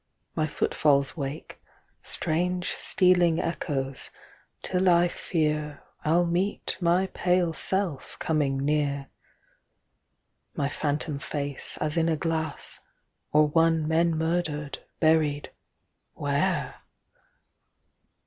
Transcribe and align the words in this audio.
My 0.35 0.47
footfalls 0.47 1.15
wake 1.15 1.61
Strange 2.01 2.71
stealing 2.71 3.39
echoes, 3.39 4.09
till 4.63 4.89
I 4.89 5.07
fear 5.07 5.83
I'll 6.03 6.25
meet 6.25 6.75
my 6.81 7.05
pale 7.13 7.53
self 7.53 8.17
coming 8.17 8.57
near; 8.57 9.11
My 10.55 10.69
phantom 10.69 11.19
face 11.19 11.77
as 11.79 11.97
in 11.97 12.09
a 12.09 12.17
glass; 12.17 12.79
Or 13.31 13.47
one 13.47 13.87
men 13.87 14.17
murdered, 14.17 14.79
buried 14.99 15.51
where? 16.15 16.77